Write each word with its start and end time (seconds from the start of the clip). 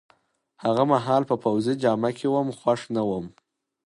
هغه 0.63 0.83
مهال 0.91 1.23
په 1.29 1.35
پوځي 1.43 1.73
جامه 1.83 2.09
کي 2.17 2.27
وم، 2.33 2.47
خوښ 2.59 2.81
نه 2.95 3.01
وم. 3.09 3.25